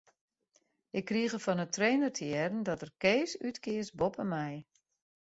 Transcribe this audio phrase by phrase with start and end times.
[0.99, 4.51] Ik krige fan 'e trainer te hearren dat er Kees útkeas boppe my.